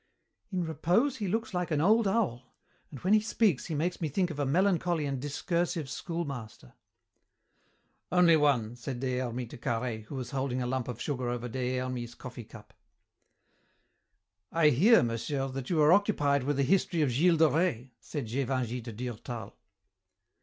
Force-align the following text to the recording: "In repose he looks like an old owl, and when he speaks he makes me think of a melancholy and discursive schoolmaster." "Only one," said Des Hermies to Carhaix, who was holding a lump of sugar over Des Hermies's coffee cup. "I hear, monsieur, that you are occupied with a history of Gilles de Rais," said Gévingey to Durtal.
"In 0.51 0.63
repose 0.63 1.17
he 1.17 1.27
looks 1.27 1.53
like 1.53 1.69
an 1.69 1.79
old 1.79 2.07
owl, 2.07 2.55
and 2.89 2.99
when 3.01 3.13
he 3.13 3.19
speaks 3.19 3.67
he 3.67 3.75
makes 3.75 4.01
me 4.01 4.09
think 4.09 4.31
of 4.31 4.39
a 4.39 4.47
melancholy 4.47 5.05
and 5.05 5.21
discursive 5.21 5.87
schoolmaster." 5.87 6.73
"Only 8.11 8.35
one," 8.35 8.75
said 8.75 8.99
Des 8.99 9.19
Hermies 9.19 9.49
to 9.49 9.59
Carhaix, 9.59 10.07
who 10.07 10.15
was 10.15 10.31
holding 10.31 10.59
a 10.59 10.65
lump 10.65 10.87
of 10.87 10.99
sugar 10.99 11.29
over 11.29 11.47
Des 11.47 11.77
Hermies's 11.77 12.15
coffee 12.15 12.45
cup. 12.45 12.73
"I 14.51 14.69
hear, 14.69 15.03
monsieur, 15.03 15.47
that 15.49 15.69
you 15.69 15.79
are 15.83 15.93
occupied 15.93 16.45
with 16.45 16.57
a 16.57 16.63
history 16.63 17.03
of 17.03 17.11
Gilles 17.11 17.37
de 17.37 17.47
Rais," 17.47 17.89
said 17.99 18.25
Gévingey 18.25 18.83
to 18.83 18.91
Durtal. 18.91 19.55